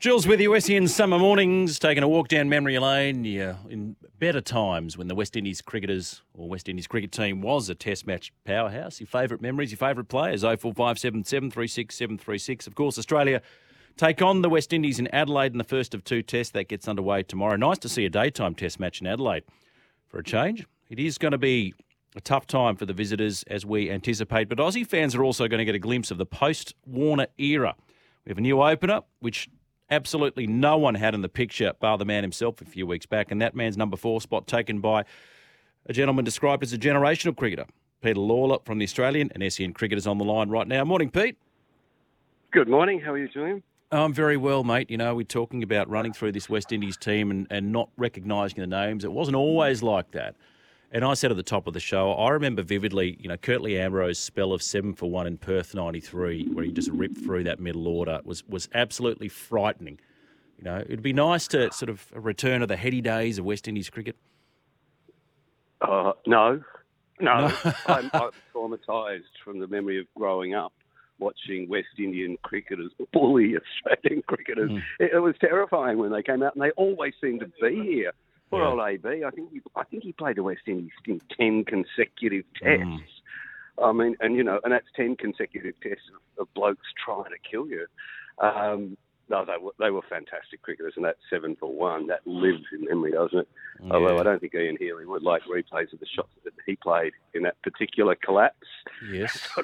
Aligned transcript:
Jules 0.00 0.28
with 0.28 0.40
you, 0.40 0.58
SEN 0.60 0.86
Summer 0.86 1.18
Mornings, 1.18 1.80
taking 1.80 2.04
a 2.04 2.08
walk 2.08 2.28
down 2.28 2.48
memory 2.48 2.78
lane. 2.78 3.24
Yeah, 3.24 3.56
in 3.68 3.96
better 4.20 4.40
times 4.40 4.96
when 4.96 5.08
the 5.08 5.14
West 5.16 5.34
Indies 5.34 5.60
cricketers 5.60 6.22
or 6.34 6.48
West 6.48 6.68
Indies 6.68 6.86
cricket 6.86 7.10
team 7.10 7.40
was 7.40 7.68
a 7.68 7.74
test 7.74 8.06
match 8.06 8.32
powerhouse. 8.44 9.00
Your 9.00 9.08
favourite 9.08 9.42
memories, 9.42 9.72
your 9.72 9.78
favourite 9.78 10.08
players, 10.08 10.42
04577 10.42 11.50
36736. 11.50 12.68
Of 12.68 12.76
course, 12.76 12.96
Australia 12.96 13.42
take 13.96 14.22
on 14.22 14.42
the 14.42 14.48
West 14.48 14.72
Indies 14.72 15.00
in 15.00 15.08
Adelaide 15.08 15.50
in 15.50 15.58
the 15.58 15.64
first 15.64 15.94
of 15.94 16.04
two 16.04 16.22
tests. 16.22 16.52
That 16.52 16.68
gets 16.68 16.86
underway 16.86 17.24
tomorrow. 17.24 17.56
Nice 17.56 17.78
to 17.78 17.88
see 17.88 18.04
a 18.04 18.10
daytime 18.10 18.54
test 18.54 18.78
match 18.78 19.00
in 19.00 19.08
Adelaide 19.08 19.42
for 20.06 20.20
a 20.20 20.24
change. 20.24 20.64
It 20.88 21.00
is 21.00 21.18
going 21.18 21.32
to 21.32 21.38
be 21.38 21.74
a 22.14 22.20
tough 22.20 22.46
time 22.46 22.76
for 22.76 22.86
the 22.86 22.92
visitors 22.92 23.42
as 23.48 23.66
we 23.66 23.90
anticipate, 23.90 24.48
but 24.48 24.58
Aussie 24.58 24.86
fans 24.86 25.16
are 25.16 25.24
also 25.24 25.48
going 25.48 25.58
to 25.58 25.64
get 25.64 25.74
a 25.74 25.80
glimpse 25.80 26.12
of 26.12 26.18
the 26.18 26.26
post 26.26 26.76
Warner 26.86 27.26
era. 27.36 27.74
We 28.24 28.30
have 28.30 28.38
a 28.38 28.42
new 28.42 28.62
opener, 28.62 29.00
which 29.18 29.48
absolutely 29.90 30.46
no 30.46 30.76
one 30.76 30.94
had 30.94 31.14
in 31.14 31.22
the 31.22 31.28
picture, 31.28 31.72
bar 31.80 31.98
the 31.98 32.04
man 32.04 32.22
himself 32.22 32.60
a 32.60 32.64
few 32.64 32.86
weeks 32.86 33.06
back, 33.06 33.30
and 33.30 33.40
that 33.42 33.54
man's 33.54 33.76
number 33.76 33.96
four 33.96 34.20
spot 34.20 34.46
taken 34.46 34.80
by 34.80 35.04
a 35.86 35.92
gentleman 35.92 36.24
described 36.24 36.62
as 36.62 36.72
a 36.72 36.78
generational 36.78 37.36
cricketer. 37.36 37.66
Peter 38.02 38.20
Lalor 38.20 38.64
from 38.64 38.78
the 38.78 38.84
Australian 38.84 39.30
and 39.34 39.52
SEN 39.52 39.72
Cricketers 39.72 40.06
on 40.06 40.18
the 40.18 40.24
line 40.24 40.50
right 40.50 40.68
now. 40.68 40.84
Morning, 40.84 41.10
Pete. 41.10 41.36
Good 42.52 42.68
morning. 42.68 43.00
How 43.00 43.12
are 43.12 43.18
you 43.18 43.28
doing? 43.28 43.62
I'm 43.90 44.12
very 44.12 44.36
well, 44.36 44.64
mate. 44.64 44.90
You 44.90 44.98
know, 44.98 45.14
we're 45.14 45.24
talking 45.24 45.62
about 45.62 45.88
running 45.88 46.12
through 46.12 46.32
this 46.32 46.48
West 46.48 46.72
Indies 46.72 46.96
team 46.96 47.30
and, 47.30 47.46
and 47.50 47.72
not 47.72 47.88
recognising 47.96 48.60
the 48.60 48.66
names. 48.66 49.04
It 49.04 49.12
wasn't 49.12 49.36
always 49.36 49.82
like 49.82 50.10
that. 50.12 50.36
And 50.90 51.04
I 51.04 51.14
said 51.14 51.30
at 51.30 51.36
the 51.36 51.42
top 51.42 51.66
of 51.66 51.74
the 51.74 51.80
show, 51.80 52.12
I 52.12 52.30
remember 52.30 52.62
vividly, 52.62 53.18
you 53.20 53.28
know, 53.28 53.36
Curtly 53.36 53.78
Ambrose' 53.78 54.18
spell 54.18 54.52
of 54.52 54.62
seven 54.62 54.94
for 54.94 55.10
one 55.10 55.26
in 55.26 55.36
Perth 55.36 55.74
'93, 55.74 56.46
where 56.46 56.64
he 56.64 56.72
just 56.72 56.90
ripped 56.90 57.18
through 57.18 57.44
that 57.44 57.60
middle 57.60 57.86
order, 57.86 58.20
was 58.24 58.42
was 58.48 58.68
absolutely 58.74 59.28
frightening. 59.28 60.00
You 60.56 60.64
know, 60.64 60.78
it'd 60.78 61.02
be 61.02 61.12
nice 61.12 61.46
to 61.48 61.70
sort 61.72 61.90
of 61.90 62.10
return 62.14 62.62
to 62.62 62.66
the 62.66 62.76
heady 62.76 63.00
days 63.00 63.38
of 63.38 63.44
West 63.44 63.68
Indies 63.68 63.90
cricket. 63.90 64.16
Uh, 65.80 66.12
no, 66.26 66.62
no, 67.20 67.30
I'm, 67.86 68.10
I'm 68.12 68.30
traumatised 68.54 69.22
from 69.44 69.58
the 69.60 69.66
memory 69.66 70.00
of 70.00 70.06
growing 70.16 70.54
up 70.54 70.72
watching 71.18 71.68
West 71.68 71.88
Indian 71.98 72.36
cricketers 72.42 72.92
bully 73.12 73.56
Australian 73.56 74.22
cricketers. 74.26 74.70
Mm. 74.70 74.82
It, 75.00 75.10
it 75.14 75.18
was 75.18 75.34
terrifying 75.40 75.98
when 75.98 76.12
they 76.12 76.22
came 76.22 76.42
out, 76.42 76.54
and 76.54 76.62
they 76.62 76.70
always 76.72 77.12
seemed 77.20 77.40
to 77.40 77.50
be 77.60 77.82
here. 77.82 78.12
Poor 78.50 78.62
yeah. 78.62 78.68
old 78.68 78.80
AB. 78.80 79.24
I 79.24 79.30
think 79.30 79.52
he, 79.52 79.60
I 79.76 79.84
think 79.84 80.02
he 80.02 80.12
played 80.12 80.36
the 80.36 80.42
West 80.42 80.62
Indies 80.66 80.90
in 81.06 81.20
ten 81.36 81.64
consecutive 81.64 82.44
tests. 82.54 82.84
Mm. 82.84 83.00
I 83.82 83.92
mean, 83.92 84.16
and 84.20 84.36
you 84.36 84.44
know, 84.44 84.60
and 84.64 84.72
that's 84.72 84.86
ten 84.96 85.16
consecutive 85.16 85.74
tests 85.80 86.04
of, 86.14 86.42
of 86.42 86.54
blokes 86.54 86.86
trying 87.04 87.24
to 87.24 87.50
kill 87.50 87.68
you. 87.68 87.86
Um, 88.40 88.96
no, 89.30 89.44
they 89.44 89.62
were 89.62 89.72
they 89.78 89.90
were 89.90 90.02
fantastic 90.08 90.62
cricketers, 90.62 90.94
and 90.96 91.04
that 91.04 91.16
seven 91.28 91.56
for 91.56 91.72
one 91.72 92.06
that 92.06 92.26
lives 92.26 92.64
in 92.72 92.84
memory, 92.84 93.12
doesn't 93.12 93.40
it? 93.40 93.48
Yeah. 93.82 93.92
Although 93.92 94.18
I 94.18 94.22
don't 94.22 94.40
think 94.40 94.54
Ian 94.54 94.76
Healy 94.78 95.04
would 95.04 95.22
like 95.22 95.42
replays 95.42 95.92
of 95.92 96.00
the 96.00 96.06
shots 96.06 96.30
that 96.44 96.54
he 96.64 96.76
played 96.76 97.12
in 97.34 97.42
that 97.42 97.60
particular 97.62 98.16
collapse. 98.16 98.66
Yes. 99.10 99.48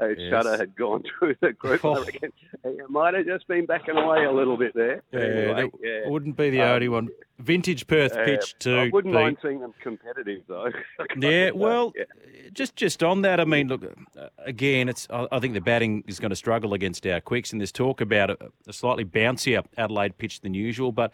uh, 0.00 0.08
yes. 0.08 0.30
Shudder 0.30 0.56
had 0.56 0.74
gone 0.74 1.02
through 1.18 1.36
the 1.40 1.52
group. 1.52 1.84
Oh. 1.84 1.94
I 1.94 2.04
reckon 2.04 2.32
it 2.64 2.90
might 2.90 3.14
have 3.14 3.26
just 3.26 3.46
been 3.46 3.66
backing 3.66 3.96
away 3.96 4.24
a 4.24 4.32
little 4.32 4.56
bit 4.56 4.74
there. 4.74 5.02
Yeah, 5.12 5.20
anyway, 5.20 5.70
yeah. 5.82 6.08
wouldn't 6.08 6.36
be 6.36 6.50
the 6.50 6.62
um, 6.62 6.68
only 6.68 6.88
one. 6.88 7.08
Vintage 7.38 7.86
Perth 7.86 8.12
uh, 8.12 8.24
pitch 8.24 8.54
too. 8.58 8.76
I 8.76 8.90
wouldn't 8.92 9.14
Pete. 9.14 9.22
mind 9.22 9.36
seeing 9.42 9.60
them 9.60 9.74
competitive 9.80 10.42
though. 10.48 10.68
yeah, 11.18 11.50
well, 11.50 11.92
yeah. 11.96 12.04
just 12.52 12.76
just 12.76 13.02
on 13.02 13.22
that, 13.22 13.40
I 13.40 13.44
mean, 13.44 13.68
look, 13.68 13.84
uh, 13.84 14.28
again, 14.38 14.88
it's 14.88 15.06
I 15.10 15.38
think 15.40 15.54
the 15.54 15.60
batting 15.60 16.04
is 16.06 16.20
going 16.20 16.30
to 16.30 16.36
struggle 16.36 16.74
against 16.74 17.06
our 17.06 17.20
quicks, 17.20 17.52
and 17.52 17.60
there's 17.60 17.72
talk 17.72 18.00
about 18.00 18.30
a, 18.30 18.50
a 18.66 18.72
slightly 18.72 19.04
bouncier 19.04 19.64
Adelaide 19.76 20.18
pitch 20.18 20.40
than 20.40 20.54
usual, 20.54 20.92
but 20.92 21.12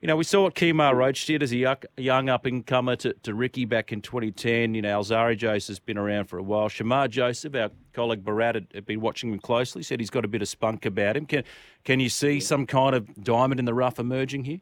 you 0.00 0.06
know, 0.06 0.16
we 0.16 0.24
saw 0.24 0.44
what 0.44 0.54
Kemar 0.54 0.94
Roach 0.94 1.26
did 1.26 1.42
as 1.42 1.52
a 1.52 1.76
young 1.98 2.30
up 2.30 2.46
and 2.46 2.66
comer 2.66 2.96
to, 2.96 3.12
to 3.22 3.34
Ricky 3.34 3.66
back 3.66 3.92
in 3.92 4.00
2010. 4.00 4.74
You 4.74 4.80
know, 4.80 5.00
Alzarri 5.00 5.36
Joseph 5.36 5.68
has 5.68 5.78
been 5.78 5.98
around 5.98 6.24
for 6.24 6.38
a 6.38 6.42
while. 6.42 6.70
Shamar 6.70 7.10
Joseph, 7.10 7.54
our 7.54 7.70
colleague 7.92 8.24
Bharat, 8.24 8.54
had, 8.54 8.66
had, 8.72 8.86
been 8.86 9.02
watching 9.02 9.30
him 9.30 9.38
closely, 9.38 9.82
said 9.82 10.00
he's 10.00 10.08
got 10.08 10.24
a 10.24 10.28
bit 10.28 10.40
of 10.40 10.48
spunk 10.48 10.86
about 10.86 11.18
him. 11.18 11.26
Can, 11.26 11.44
can 11.84 12.00
you 12.00 12.08
see 12.08 12.40
some 12.40 12.66
kind 12.66 12.96
of 12.96 13.22
diamond 13.22 13.58
in 13.58 13.66
the 13.66 13.74
rough 13.74 13.98
emerging 13.98 14.44
here? 14.44 14.60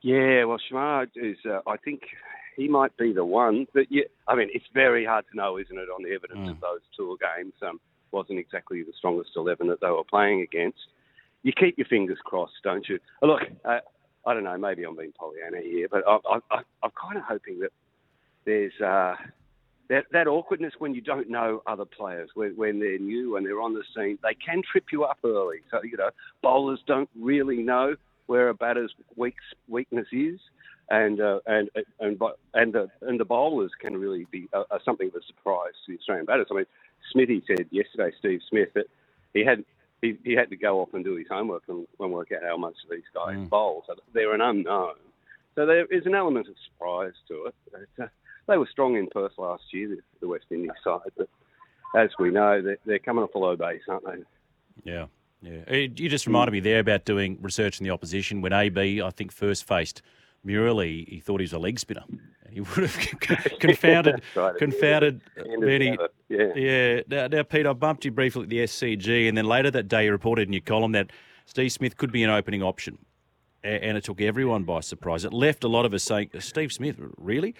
Yeah, 0.00 0.44
well, 0.44 0.58
Shamar 0.70 1.06
is, 1.16 1.36
uh, 1.44 1.60
I 1.66 1.76
think 1.76 2.02
he 2.56 2.66
might 2.66 2.96
be 2.96 3.12
the 3.12 3.26
one. 3.26 3.66
But 3.74 3.86
yeah, 3.90 4.04
I 4.26 4.36
mean, 4.36 4.48
it's 4.54 4.66
very 4.72 5.04
hard 5.04 5.26
to 5.32 5.36
know, 5.36 5.58
isn't 5.58 5.78
it, 5.78 5.88
on 5.94 6.02
the 6.02 6.14
evidence 6.14 6.48
mm. 6.48 6.50
of 6.50 6.60
those 6.60 6.80
tour 6.96 7.18
games? 7.20 7.52
Um, 7.60 7.78
wasn't 8.10 8.38
exactly 8.38 8.82
the 8.82 8.92
strongest 8.96 9.30
11 9.36 9.66
that 9.66 9.82
they 9.82 9.90
were 9.90 10.04
playing 10.04 10.40
against. 10.40 10.78
You 11.42 11.52
keep 11.52 11.76
your 11.76 11.86
fingers 11.86 12.18
crossed, 12.24 12.54
don't 12.62 12.88
you? 12.88 12.98
Look, 13.20 13.42
uh, 13.66 13.80
I 14.26 14.34
don't 14.34 14.44
know, 14.44 14.56
maybe 14.56 14.84
I'm 14.84 14.96
being 14.96 15.12
Pollyanna 15.18 15.60
here, 15.62 15.88
but 15.90 16.02
I, 16.06 16.18
I, 16.50 16.58
I'm 16.82 16.90
kind 17.00 17.16
of 17.16 17.24
hoping 17.24 17.60
that 17.60 17.72
there's 18.44 18.72
uh, 18.80 19.14
that, 19.88 20.06
that 20.12 20.26
awkwardness 20.26 20.72
when 20.78 20.94
you 20.94 21.00
don't 21.00 21.28
know 21.28 21.62
other 21.66 21.84
players, 21.84 22.30
when, 22.34 22.56
when 22.56 22.80
they're 22.80 22.98
new 22.98 23.36
and 23.36 23.44
they're 23.46 23.60
on 23.60 23.74
the 23.74 23.82
scene. 23.94 24.18
They 24.22 24.34
can 24.34 24.62
trip 24.70 24.84
you 24.92 25.04
up 25.04 25.18
early. 25.24 25.58
So, 25.70 25.82
you 25.82 25.96
know, 25.96 26.10
bowlers 26.42 26.80
don't 26.86 27.08
really 27.18 27.58
know 27.62 27.96
where 28.26 28.48
a 28.48 28.54
batter's 28.54 28.92
weak, 29.16 29.36
weakness 29.68 30.06
is. 30.12 30.40
And 30.90 31.18
uh, 31.18 31.40
and 31.46 31.70
and 31.98 32.20
and 32.52 32.72
the 32.74 32.90
and 33.00 33.18
the 33.18 33.24
bowlers 33.24 33.70
can 33.80 33.96
really 33.96 34.26
be 34.30 34.48
uh, 34.52 34.64
something 34.84 35.08
of 35.08 35.14
a 35.14 35.24
surprise 35.26 35.72
to 35.86 35.92
the 35.92 35.98
Australian 35.98 36.26
batters. 36.26 36.48
I 36.50 36.56
mean, 36.56 36.66
Smithy 37.10 37.42
said 37.46 37.68
yesterday, 37.70 38.12
Steve 38.18 38.40
Smith, 38.50 38.68
that 38.74 38.84
he 39.32 39.42
had 39.46 39.64
he, 40.04 40.18
he 40.22 40.32
had 40.34 40.50
to 40.50 40.56
go 40.56 40.80
off 40.80 40.92
and 40.92 41.04
do 41.04 41.16
his 41.16 41.26
homework 41.30 41.62
and, 41.68 41.86
and 41.98 42.12
work 42.12 42.30
out 42.32 42.42
how 42.42 42.56
much 42.56 42.74
these 42.90 43.02
guys 43.14 43.36
mm. 43.36 43.48
bowl. 43.48 43.84
So 43.86 43.94
they're 44.12 44.34
an 44.34 44.40
unknown. 44.40 44.94
So 45.54 45.66
there 45.66 45.86
is 45.86 46.04
an 46.06 46.14
element 46.14 46.48
of 46.48 46.54
surprise 46.66 47.14
to 47.28 47.46
it. 47.46 47.54
But, 47.72 48.04
uh, 48.04 48.08
they 48.46 48.58
were 48.58 48.68
strong 48.70 48.96
in 48.96 49.08
Perth 49.08 49.32
last 49.38 49.62
year, 49.72 49.88
the, 49.88 49.98
the 50.20 50.28
West 50.28 50.44
Indies 50.50 50.70
side, 50.82 51.10
but 51.16 51.28
as 51.96 52.10
we 52.18 52.30
know, 52.30 52.60
they're, 52.60 52.78
they're 52.84 52.98
coming 52.98 53.24
off 53.24 53.34
a 53.34 53.38
low 53.38 53.56
base, 53.56 53.80
aren't 53.88 54.04
they? 54.04 54.22
Yeah. 54.84 55.06
Yeah, 55.40 55.76
you 55.76 56.08
just 56.08 56.26
reminded 56.26 56.52
me 56.52 56.60
there 56.60 56.80
about 56.80 57.04
doing 57.04 57.38
research 57.42 57.78
in 57.78 57.84
the 57.84 57.90
opposition 57.90 58.40
when 58.40 58.54
AB, 58.54 59.02
I 59.02 59.10
think, 59.10 59.30
first 59.30 59.68
faced 59.68 60.00
Murali. 60.46 61.08
He 61.08 61.20
thought 61.20 61.40
he 61.40 61.44
was 61.44 61.52
a 61.52 61.58
leg 61.58 61.78
spinner. 61.78 62.04
He 62.50 62.60
would 62.60 62.88
have 62.88 62.96
confounded, 63.58 64.22
right. 64.36 64.56
confounded 64.56 65.20
many. 65.58 65.98
Yeah. 66.28 66.52
yeah. 66.54 67.00
Now, 67.08 67.26
now, 67.26 67.42
Pete, 67.42 67.66
I 67.66 67.72
bumped 67.72 68.04
you 68.04 68.12
briefly 68.12 68.44
at 68.44 68.48
the 68.48 68.58
SCG, 68.58 69.28
and 69.28 69.36
then 69.36 69.44
later 69.46 69.70
that 69.72 69.88
day 69.88 70.04
you 70.04 70.12
reported 70.12 70.46
in 70.48 70.52
your 70.52 70.62
column 70.62 70.92
that 70.92 71.10
Steve 71.46 71.72
Smith 71.72 71.96
could 71.96 72.12
be 72.12 72.22
an 72.22 72.30
opening 72.30 72.62
option, 72.62 72.98
and 73.64 73.98
it 73.98 74.04
took 74.04 74.20
everyone 74.20 74.62
by 74.62 74.80
surprise. 74.80 75.24
It 75.24 75.32
left 75.32 75.64
a 75.64 75.68
lot 75.68 75.84
of 75.84 75.92
us 75.92 76.04
saying, 76.04 76.30
"Steve 76.38 76.72
Smith, 76.72 76.96
really?" 77.16 77.54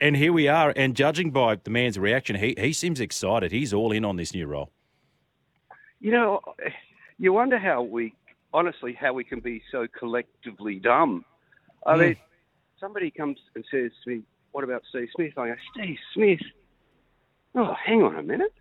And 0.00 0.16
here 0.16 0.32
we 0.32 0.48
are. 0.48 0.72
And 0.76 0.94
judging 0.94 1.30
by 1.30 1.56
the 1.56 1.70
man's 1.70 1.98
reaction, 1.98 2.36
he 2.36 2.54
he 2.58 2.72
seems 2.72 3.00
excited. 3.00 3.50
He's 3.50 3.72
all 3.72 3.92
in 3.92 4.04
on 4.04 4.16
this 4.16 4.34
new 4.34 4.46
role. 4.46 4.70
You 6.00 6.12
know, 6.12 6.40
you 7.18 7.32
wonder 7.32 7.58
how 7.58 7.82
we, 7.82 8.14
honestly, 8.52 8.92
how 8.92 9.14
we 9.14 9.24
can 9.24 9.40
be 9.40 9.62
so 9.72 9.86
collectively 9.98 10.78
dumb. 10.78 11.24
I 11.86 11.94
mm. 11.94 12.00
mean, 12.00 12.16
somebody 12.80 13.10
comes 13.10 13.38
and 13.54 13.64
says 13.70 13.90
to 14.04 14.10
me, 14.10 14.22
what 14.52 14.64
about 14.64 14.82
Steve 14.88 15.08
Smith? 15.14 15.32
I 15.36 15.48
go, 15.48 15.54
Steve 15.72 15.96
Smith? 16.14 16.40
Oh, 17.54 17.74
hang 17.74 18.02
on 18.02 18.16
a 18.16 18.22
minute. 18.22 18.52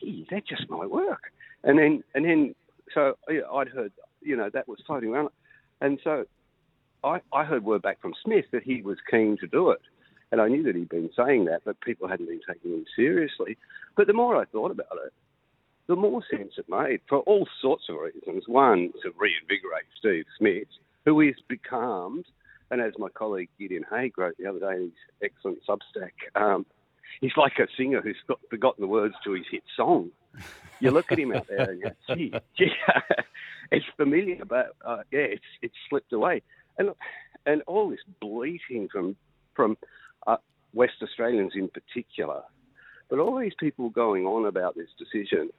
Gee, 0.00 0.26
that 0.30 0.46
just 0.46 0.68
might 0.70 0.90
work. 0.90 1.32
And 1.62 1.78
then, 1.78 2.04
and 2.14 2.24
then, 2.24 2.54
so 2.92 3.16
I'd 3.28 3.68
heard 3.68 3.92
you 4.24 4.36
know, 4.36 4.50
that 4.52 4.66
was 4.66 4.78
floating 4.86 5.10
around. 5.10 5.28
And 5.80 6.00
so 6.02 6.24
I, 7.04 7.20
I 7.32 7.44
heard 7.44 7.64
word 7.64 7.82
back 7.82 8.00
from 8.00 8.14
Smith 8.24 8.46
that 8.52 8.62
he 8.62 8.82
was 8.82 8.98
keen 9.08 9.36
to 9.38 9.46
do 9.46 9.70
it. 9.70 9.80
And 10.32 10.40
I 10.40 10.48
knew 10.48 10.64
that 10.64 10.74
he'd 10.74 10.88
been 10.88 11.10
saying 11.16 11.44
that, 11.44 11.62
but 11.64 11.80
people 11.80 12.08
hadn't 12.08 12.26
been 12.26 12.40
taking 12.48 12.72
him 12.72 12.84
seriously. 12.96 13.56
But 13.96 14.08
the 14.08 14.14
more 14.14 14.36
I 14.36 14.46
thought 14.46 14.72
about 14.72 14.98
it, 15.04 15.12
the 15.86 15.96
more 15.96 16.22
sense 16.30 16.54
it 16.56 16.64
made 16.68 17.00
for 17.08 17.18
all 17.20 17.46
sorts 17.60 17.84
of 17.88 17.96
reasons. 17.96 18.44
One, 18.48 18.90
to 19.02 19.12
reinvigorate 19.18 19.84
Steve 19.98 20.24
Smith, 20.38 20.66
who 21.04 21.20
is 21.20 21.36
becalmed, 21.48 22.24
and 22.70 22.80
as 22.80 22.92
my 22.98 23.08
colleague 23.08 23.50
Gideon 23.58 23.84
Haigh 23.90 24.12
wrote 24.16 24.36
the 24.38 24.46
other 24.46 24.60
day 24.60 24.76
in 24.76 24.82
his 24.82 24.92
excellent 25.22 25.58
Substack, 25.66 26.12
um, 26.34 26.66
he's 27.20 27.36
like 27.36 27.58
a 27.58 27.66
singer 27.76 28.00
who's 28.00 28.16
got, 28.26 28.40
forgotten 28.50 28.82
the 28.82 28.88
words 28.88 29.14
to 29.24 29.32
his 29.32 29.46
hit 29.50 29.62
song. 29.76 30.10
You 30.80 30.90
look 30.90 31.12
at 31.12 31.18
him 31.18 31.32
out 31.32 31.46
there 31.48 31.70
and 31.70 32.18
you 32.18 32.30
it's 33.70 33.86
familiar, 33.96 34.44
but 34.44 34.74
uh, 34.84 35.02
yeah, 35.12 35.20
it's 35.20 35.44
it's 35.62 35.74
slipped 35.88 36.12
away. 36.12 36.42
And 36.78 36.90
and 37.46 37.62
all 37.66 37.90
this 37.90 38.00
bleating 38.20 38.88
from 38.90 39.16
from 39.54 39.76
uh, 40.26 40.36
West 40.72 40.94
Australians 41.02 41.52
in 41.54 41.68
particular, 41.68 42.42
but 43.08 43.18
all 43.18 43.38
these 43.38 43.54
people 43.58 43.90
going 43.90 44.26
on 44.26 44.46
about 44.46 44.74
this 44.74 44.88
decision, 44.98 45.50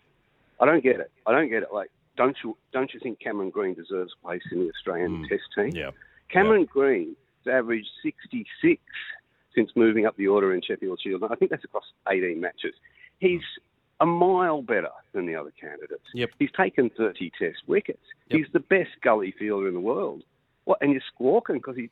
I 0.59 0.65
don't 0.65 0.83
get 0.83 1.00
it. 1.00 1.12
I 1.25 1.31
don't 1.31 1.50
get 1.50 1.63
it. 1.63 1.69
Like, 1.74 1.92
don't 2.18 2.38
you 2.44 2.58
don't 2.72 2.94
you 2.94 3.00
think 3.00 3.20
Cameron 3.20 3.50
Green 3.50 3.74
deserves 3.74 4.14
a 4.22 4.26
place 4.26 4.42
in 4.52 4.60
the 4.60 4.70
Australian 4.72 5.24
Mm. 5.26 5.30
Test 5.30 5.44
team? 5.56 5.70
Yeah. 5.76 5.92
Cameron 6.30 6.66
Green 6.66 7.16
has 7.46 7.54
averaged 7.54 7.90
66 8.04 8.82
since 9.54 9.72
moving 9.76 10.06
up 10.06 10.16
the 10.18 10.28
order 10.28 10.54
in 10.54 10.62
Sheffield 10.62 11.00
Shield. 11.02 11.24
I 11.24 11.36
think 11.36 11.52
that's 11.52 11.64
across 11.64 11.86
18 12.10 12.40
matches. 12.42 12.74
He's 13.20 13.42
a 14.02 14.06
mile 14.06 14.62
better 14.62 14.90
than 15.14 15.26
the 15.26 15.36
other 15.36 15.52
candidates. 15.60 16.04
Yep. 16.14 16.32
He's 16.40 16.52
taken 16.52 16.90
30 16.90 17.32
Test 17.40 17.60
wickets. 17.68 18.04
Yep. 18.30 18.38
He's 18.38 18.48
the 18.52 18.60
best 18.60 18.90
gully 19.02 19.32
fielder 19.38 19.68
in 19.68 19.74
the 19.74 19.80
world. 19.80 20.24
What? 20.66 20.80
And 20.82 20.92
you're 20.92 21.02
squawking 21.14 21.58
because 21.58 21.78
he, 21.78 21.90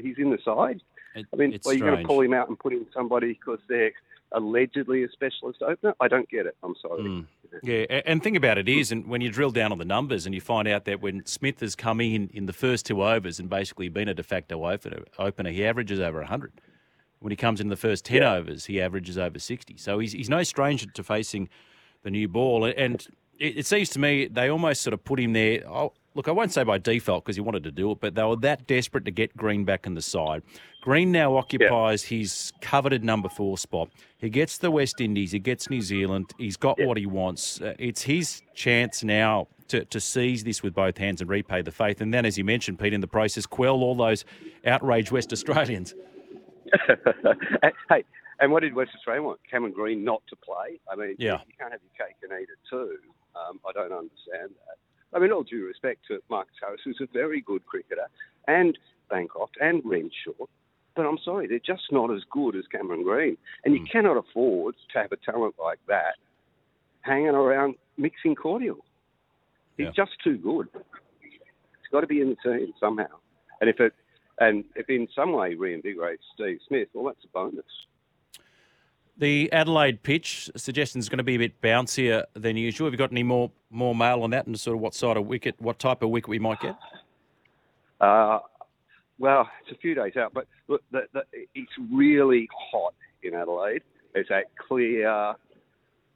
he's 0.00 0.16
in 0.18 0.30
the 0.30 0.38
side. 0.44 0.80
It- 1.14 1.26
I 1.32 1.36
mean, 1.36 1.58
are 1.66 1.74
you 1.74 1.80
going 1.80 1.98
to 2.00 2.06
pull 2.06 2.22
him 2.22 2.32
out 2.32 2.48
and 2.48 2.58
put 2.58 2.72
in 2.72 2.86
somebody 2.94 3.34
because 3.34 3.58
they're 3.68 3.92
allegedly 4.34 5.04
a 5.04 5.08
specialist 5.10 5.62
opener? 5.62 5.94
I 6.00 6.08
don't 6.08 6.28
get 6.28 6.46
it. 6.46 6.56
I'm 6.62 6.74
sorry. 6.80 7.02
Mm. 7.02 7.26
Yeah, 7.62 8.00
and 8.06 8.22
think 8.22 8.36
about 8.36 8.56
it 8.56 8.68
is, 8.68 8.90
and 8.90 9.06
when 9.06 9.20
you 9.20 9.30
drill 9.30 9.50
down 9.50 9.72
on 9.72 9.78
the 9.78 9.84
numbers 9.84 10.24
and 10.24 10.34
you 10.34 10.40
find 10.40 10.66
out 10.66 10.86
that 10.86 11.02
when 11.02 11.24
Smith 11.26 11.60
has 11.60 11.74
come 11.74 12.00
in 12.00 12.28
in 12.32 12.46
the 12.46 12.52
first 12.52 12.86
two 12.86 13.04
overs 13.04 13.38
and 13.38 13.50
basically 13.50 13.88
been 13.88 14.08
a 14.08 14.14
de 14.14 14.22
facto 14.22 14.66
opener, 14.66 15.04
opener 15.18 15.50
he 15.50 15.64
averages 15.64 16.00
over 16.00 16.18
100. 16.18 16.52
When 17.20 17.30
he 17.30 17.36
comes 17.36 17.60
in 17.60 17.68
the 17.68 17.76
first 17.76 18.04
10 18.06 18.22
overs, 18.22 18.64
he 18.64 18.80
averages 18.80 19.16
over 19.18 19.38
60. 19.38 19.76
So 19.76 19.98
he's, 19.98 20.12
he's 20.12 20.30
no 20.30 20.42
stranger 20.42 20.86
to 20.86 21.02
facing 21.04 21.48
the 22.02 22.10
new 22.10 22.26
ball. 22.26 22.64
And 22.64 23.06
it, 23.38 23.58
it 23.58 23.66
seems 23.66 23.90
to 23.90 23.98
me 23.98 24.26
they 24.26 24.48
almost 24.48 24.82
sort 24.82 24.94
of 24.94 25.04
put 25.04 25.20
him 25.20 25.32
there. 25.32 25.62
Oh, 25.68 25.92
look, 26.14 26.28
I 26.28 26.30
won't 26.32 26.52
say 26.52 26.62
by 26.64 26.78
default 26.78 27.24
because 27.24 27.36
he 27.36 27.42
wanted 27.42 27.64
to 27.64 27.70
do 27.70 27.90
it, 27.92 28.00
but 28.00 28.14
they 28.14 28.22
were 28.24 28.36
that 28.36 28.66
desperate 28.66 29.04
to 29.04 29.10
get 29.10 29.36
Green 29.36 29.64
back 29.64 29.86
in 29.86 29.94
the 29.94 30.02
side. 30.02 30.42
Green 30.82 31.12
now 31.12 31.36
occupies 31.36 32.02
his 32.02 32.52
coveted 32.60 33.04
number 33.04 33.28
four 33.28 33.56
spot. 33.56 33.88
He 34.18 34.28
gets 34.30 34.58
the 34.58 34.70
West 34.70 35.00
Indies, 35.00 35.32
he 35.32 35.38
gets 35.38 35.70
New 35.70 35.80
Zealand, 35.80 36.32
he's 36.38 36.56
got 36.56 36.78
what 36.80 36.96
he 36.96 37.06
wants. 37.06 37.60
Uh, 37.60 37.74
it's 37.78 38.02
his 38.02 38.42
chance 38.54 39.04
now 39.04 39.46
to, 39.68 39.84
to 39.86 40.00
seize 40.00 40.44
this 40.44 40.62
with 40.62 40.74
both 40.74 40.98
hands 40.98 41.20
and 41.20 41.30
repay 41.30 41.62
the 41.62 41.70
faith. 41.70 42.00
And 42.00 42.12
then, 42.12 42.26
as 42.26 42.36
you 42.36 42.44
mentioned, 42.44 42.78
Pete, 42.78 42.92
in 42.92 43.00
the 43.00 43.06
process, 43.06 43.46
quell 43.46 43.76
all 43.76 43.94
those 43.94 44.24
outraged 44.66 45.12
West 45.12 45.32
Australians. 45.32 45.94
hey, 47.88 48.04
and 48.40 48.50
what 48.50 48.60
did 48.60 48.74
West 48.74 48.90
Australia 48.96 49.22
want? 49.22 49.40
Cameron 49.48 49.72
Green 49.72 50.04
not 50.04 50.22
to 50.28 50.36
play? 50.36 50.80
I 50.90 50.96
mean, 50.96 51.14
Yeah. 51.18 51.38
you 51.46 51.54
can't 51.58 51.72
have 51.72 51.80
your 51.82 52.06
cake 52.06 52.16
and 52.22 52.32
eat 52.32 52.48
it 52.48 52.58
too. 52.68 52.96
Um, 53.36 53.60
I 53.66 53.72
don't 53.72 53.92
understand 53.92 54.50
that. 54.66 54.76
I 55.14 55.18
mean, 55.18 55.32
all 55.32 55.42
due 55.42 55.66
respect 55.66 56.06
to 56.08 56.20
Marcus 56.30 56.54
Harris, 56.60 56.80
who's 56.84 57.00
a 57.00 57.06
very 57.12 57.40
good 57.40 57.64
cricketer, 57.66 58.08
and 58.48 58.78
Bancroft 59.10 59.56
and 59.60 59.82
Renshaw, 59.84 60.46
but 60.94 61.06
I'm 61.06 61.18
sorry, 61.24 61.46
they're 61.46 61.58
just 61.58 61.90
not 61.90 62.10
as 62.12 62.22
good 62.30 62.56
as 62.56 62.64
Cameron 62.70 63.02
Green. 63.02 63.36
And 63.64 63.74
you 63.74 63.80
hmm. 63.80 63.86
cannot 63.86 64.16
afford 64.16 64.74
to 64.92 64.98
have 64.98 65.12
a 65.12 65.16
talent 65.16 65.54
like 65.62 65.78
that 65.88 66.16
hanging 67.02 67.28
around 67.28 67.74
mixing 67.96 68.34
cordial. 68.34 68.84
He's 69.76 69.86
Yeah. 69.86 69.92
just 69.92 70.20
too 70.22 70.36
good. 70.36 70.68
He's 71.20 71.88
got 71.90 72.00
to 72.00 72.06
be 72.06 72.20
in 72.20 72.30
the 72.30 72.36
team 72.36 72.72
somehow. 72.78 73.18
And 73.60 73.70
if 73.70 73.80
it 73.80 73.94
and 74.38 74.64
if 74.74 74.88
in 74.88 75.08
some 75.14 75.32
way 75.32 75.54
reinvigorates 75.54 76.24
Steve 76.34 76.60
Smith, 76.66 76.88
well, 76.94 77.04
that's 77.04 77.24
a 77.24 77.28
bonus. 77.28 77.86
The 79.22 79.52
Adelaide 79.52 80.02
pitch 80.02 80.50
suggestion 80.56 80.98
is 80.98 81.08
going 81.08 81.18
to 81.18 81.22
be 81.22 81.36
a 81.36 81.38
bit 81.38 81.60
bouncier 81.60 82.24
than 82.34 82.56
usual. 82.56 82.88
Have 82.88 82.92
you 82.92 82.98
got 82.98 83.12
any 83.12 83.22
more 83.22 83.52
more 83.70 83.94
mail 83.94 84.24
on 84.24 84.30
that 84.30 84.48
and 84.48 84.58
sort 84.58 84.74
of 84.74 84.80
what 84.80 84.94
side 84.96 85.16
of 85.16 85.28
wicket, 85.28 85.54
what 85.60 85.78
type 85.78 86.02
of 86.02 86.10
wicket 86.10 86.28
we 86.28 86.40
might 86.40 86.60
get? 86.60 86.76
Uh, 88.00 88.40
well, 89.20 89.48
it's 89.60 89.70
a 89.70 89.80
few 89.80 89.94
days 89.94 90.16
out, 90.16 90.34
but 90.34 90.48
look, 90.66 90.82
the, 90.90 91.02
the, 91.12 91.22
it's 91.54 91.70
really 91.92 92.48
hot 92.72 92.94
in 93.22 93.34
Adelaide. 93.34 93.82
It's 94.12 94.28
that 94.28 94.46
clear, 94.56 95.34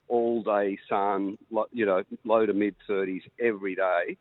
all-day 0.08 0.76
sun, 0.88 1.38
you 1.73 1.87
know, 1.87 2.03
low 2.25 2.44
to 2.44 2.53
mid 2.55 2.75
30s 2.91 3.23
every 3.38 3.76
day. 3.76 4.17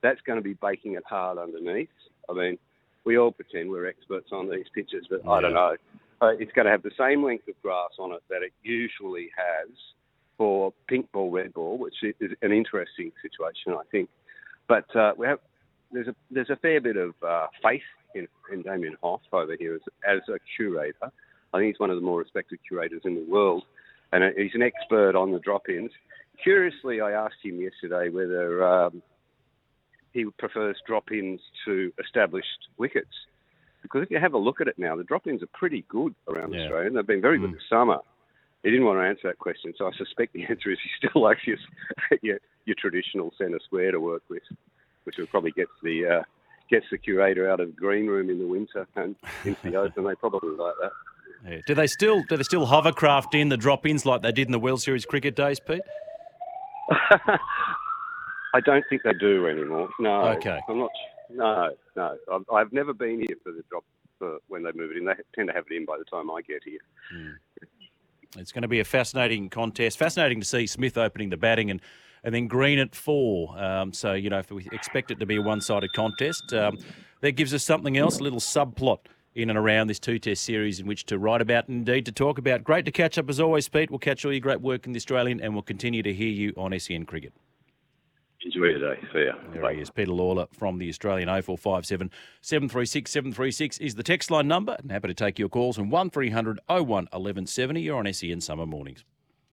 That's 0.00 0.20
going 0.20 0.38
to 0.38 0.44
be 0.44 0.54
baking 0.54 0.92
it 0.92 1.02
hard 1.04 1.38
underneath. 1.38 1.88
I 2.30 2.34
mean, 2.34 2.56
we 3.02 3.18
all 3.18 3.32
pretend 3.32 3.68
we're 3.68 3.88
experts 3.88 4.28
on 4.30 4.48
these 4.48 4.66
pitches, 4.72 5.08
but 5.10 5.26
I 5.28 5.40
don't 5.40 5.54
know. 5.54 5.74
Uh, 6.20 6.32
it's 6.38 6.52
going 6.52 6.64
to 6.64 6.70
have 6.70 6.82
the 6.82 6.90
same 6.98 7.24
length 7.24 7.46
of 7.48 7.54
grass 7.62 7.90
on 7.98 8.12
it 8.12 8.22
that 8.28 8.42
it 8.42 8.52
usually 8.62 9.30
has 9.36 9.68
for 10.36 10.72
pink 10.88 11.10
ball, 11.12 11.30
red 11.30 11.52
ball, 11.52 11.78
which 11.78 11.94
is 12.02 12.32
an 12.42 12.52
interesting 12.52 13.12
situation, 13.22 13.72
I 13.72 13.82
think. 13.90 14.08
But 14.68 14.94
uh, 14.96 15.12
have 15.24 15.38
there's 15.90 16.08
a 16.08 16.14
there's 16.30 16.50
a 16.50 16.56
fair 16.56 16.80
bit 16.80 16.96
of 16.96 17.14
uh, 17.26 17.46
faith 17.62 17.82
in, 18.14 18.28
in 18.52 18.62
Damian 18.62 18.96
Hough 19.02 19.20
over 19.32 19.56
here 19.58 19.74
as, 19.74 19.80
as 20.06 20.20
a 20.28 20.38
curator. 20.56 21.10
I 21.52 21.58
think 21.58 21.74
he's 21.74 21.80
one 21.80 21.90
of 21.90 21.96
the 21.96 22.02
more 22.02 22.18
respected 22.18 22.58
curators 22.66 23.02
in 23.04 23.14
the 23.14 23.24
world, 23.28 23.64
and 24.12 24.22
uh, 24.22 24.28
he's 24.36 24.54
an 24.54 24.62
expert 24.62 25.16
on 25.16 25.32
the 25.32 25.38
drop-ins. 25.38 25.90
Curiously, 26.42 27.00
I 27.00 27.12
asked 27.12 27.42
him 27.42 27.60
yesterday 27.60 28.10
whether 28.10 28.66
um, 28.66 29.02
he 30.12 30.26
prefers 30.38 30.76
drop-ins 30.86 31.40
to 31.64 31.92
established 31.98 32.68
wickets, 32.76 33.14
because 33.88 34.02
if 34.02 34.10
you 34.10 34.18
have 34.18 34.34
a 34.34 34.38
look 34.38 34.60
at 34.60 34.68
it 34.68 34.78
now, 34.78 34.94
the 34.96 35.04
drop-ins 35.04 35.42
are 35.42 35.48
pretty 35.54 35.84
good 35.88 36.14
around 36.28 36.52
Yeah. 36.52 36.62
Australia, 36.64 36.86
and 36.88 36.96
they've 36.96 37.06
been 37.06 37.20
very 37.20 37.38
good 37.38 37.52
this 37.54 37.62
summer. 37.68 37.98
He 38.62 38.70
didn't 38.70 38.86
want 38.86 38.98
to 38.98 39.04
answer 39.04 39.28
that 39.28 39.38
question, 39.38 39.72
so 39.76 39.86
I 39.86 39.92
suspect 39.96 40.32
the 40.32 40.44
answer 40.48 40.70
is 40.70 40.78
he 40.82 41.06
still 41.08 41.22
likes 41.22 41.40
his, 41.44 41.58
your, 42.22 42.38
your 42.66 42.76
traditional 42.78 43.32
centre 43.38 43.60
square 43.64 43.92
to 43.92 44.00
work 44.00 44.22
with, 44.28 44.42
which 45.04 45.16
will 45.18 45.26
probably 45.26 45.52
gets 45.52 45.70
the 45.82 46.06
uh, 46.06 46.22
gets 46.70 46.86
the 46.90 46.98
curator 46.98 47.48
out 47.50 47.60
of 47.60 47.68
the 47.68 47.72
green 47.80 48.06
room 48.06 48.28
in 48.28 48.38
the 48.38 48.46
winter 48.46 48.86
and 48.96 49.16
into 49.44 49.58
the 49.70 49.76
open. 49.76 50.04
They 50.04 50.14
probably 50.16 50.50
like 50.50 50.74
that. 50.82 50.92
Yeah. 51.48 51.58
Do 51.68 51.74
they 51.76 51.86
still 51.86 52.24
do 52.28 52.36
they 52.36 52.42
still 52.42 52.66
hovercraft 52.66 53.32
in 53.32 53.48
the 53.48 53.56
drop-ins 53.56 54.04
like 54.04 54.22
they 54.22 54.32
did 54.32 54.48
in 54.48 54.52
the 54.52 54.58
World 54.58 54.82
Series 54.82 55.04
cricket 55.06 55.36
days, 55.36 55.60
Pete? 55.60 55.82
I 58.54 58.60
don't 58.64 58.84
think 58.88 59.02
they 59.04 59.12
do 59.12 59.46
anymore. 59.46 59.88
No. 60.00 60.22
Okay. 60.30 60.58
I'm 60.68 60.78
not. 60.78 60.90
No, 61.30 61.70
no. 61.96 62.16
I've, 62.32 62.44
I've 62.52 62.72
never 62.72 62.92
been 62.92 63.18
here 63.20 63.36
for 63.42 63.52
the 63.52 63.62
drop 63.70 63.84
for 64.18 64.38
when 64.48 64.62
they 64.62 64.72
move 64.72 64.90
it 64.90 64.96
in. 64.96 65.04
They 65.04 65.14
tend 65.34 65.48
to 65.48 65.54
have 65.54 65.64
it 65.70 65.74
in 65.74 65.84
by 65.84 65.98
the 65.98 66.04
time 66.04 66.30
I 66.30 66.42
get 66.42 66.62
here. 66.64 66.80
It's 68.36 68.52
going 68.52 68.62
to 68.62 68.68
be 68.68 68.80
a 68.80 68.84
fascinating 68.84 69.48
contest. 69.48 69.98
Fascinating 69.98 70.40
to 70.40 70.46
see 70.46 70.66
Smith 70.66 70.98
opening 70.98 71.30
the 71.30 71.36
batting 71.36 71.70
and, 71.70 71.80
and 72.24 72.34
then 72.34 72.46
Green 72.46 72.78
at 72.78 72.94
four. 72.94 73.58
Um, 73.58 73.92
so, 73.92 74.12
you 74.14 74.30
know, 74.30 74.38
if 74.38 74.50
we 74.50 74.68
expect 74.72 75.10
it 75.10 75.18
to 75.20 75.26
be 75.26 75.36
a 75.36 75.42
one 75.42 75.60
sided 75.60 75.92
contest, 75.94 76.52
um, 76.52 76.78
that 77.20 77.32
gives 77.32 77.54
us 77.54 77.64
something 77.64 77.96
else, 77.96 78.18
a 78.18 78.22
little 78.22 78.40
subplot 78.40 78.98
in 79.34 79.50
and 79.50 79.58
around 79.58 79.86
this 79.86 79.98
two 79.98 80.18
test 80.18 80.42
series 80.42 80.80
in 80.80 80.86
which 80.86 81.04
to 81.06 81.18
write 81.18 81.40
about 81.40 81.68
and 81.68 81.88
indeed 81.88 82.04
to 82.06 82.12
talk 82.12 82.38
about. 82.38 82.64
Great 82.64 82.84
to 82.84 82.90
catch 82.90 83.18
up 83.18 83.28
as 83.30 83.38
always, 83.38 83.68
Pete. 83.68 83.90
We'll 83.90 83.98
catch 83.98 84.24
all 84.24 84.32
your 84.32 84.40
great 84.40 84.60
work 84.60 84.86
in 84.86 84.92
the 84.92 84.98
Australian 84.98 85.40
and 85.40 85.54
we'll 85.54 85.62
continue 85.62 86.02
to 86.02 86.12
hear 86.12 86.28
you 86.28 86.52
on 86.56 86.78
SEN 86.78 87.06
Cricket. 87.06 87.32
Enjoy 88.48 88.64
your 88.68 88.94
day. 88.94 89.00
There 89.52 89.72
he 89.74 89.82
is, 89.82 89.90
Peter 89.90 90.10
Lalor 90.10 90.48
from 90.54 90.78
the 90.78 90.88
Australian 90.88 91.28
0457 91.28 92.10
736 92.40 93.10
736 93.10 93.76
is 93.76 93.94
the 93.94 94.02
text 94.02 94.30
line 94.30 94.48
number. 94.48 94.74
And 94.78 94.90
happy 94.90 95.08
to 95.08 95.12
take 95.12 95.38
your 95.38 95.50
calls 95.50 95.78
on 95.78 95.90
1300 95.90 96.58
01 96.66 96.86
1170. 96.86 97.82
You're 97.82 97.98
on 97.98 98.10
SEN 98.10 98.40
Summer 98.40 98.64
Mornings. 98.64 99.04